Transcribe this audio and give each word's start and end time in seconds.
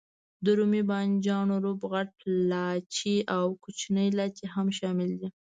د 0.43 0.45
رومي 0.57 0.81
بانجانو 0.89 1.55
روب، 1.65 1.79
غټ 1.93 2.13
لاچي 2.51 3.15
او 3.35 3.45
کوچنی 3.63 4.07
لاچي 4.17 4.45
هم 4.53 4.67
شامل 4.77 5.09
دي. 5.19 5.29